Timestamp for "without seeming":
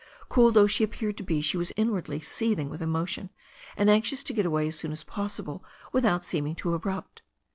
5.93-6.55